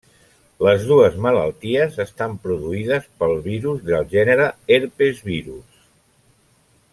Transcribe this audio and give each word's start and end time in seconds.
Les 0.67 0.85
dues 0.91 1.17
malalties 1.25 1.99
estan 2.05 2.33
produïdes 2.47 3.05
per 3.21 3.29
virus 3.49 3.85
del 3.91 4.09
gènere 4.15 4.49
Herpesvirus. 4.77 5.79